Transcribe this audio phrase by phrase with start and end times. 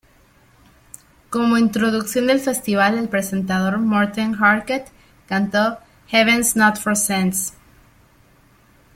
[1.29, 4.87] Como introducción del festival el presentador Morten Harket
[5.27, 5.77] cantó
[6.07, 7.53] "Heaven's Not For Saints".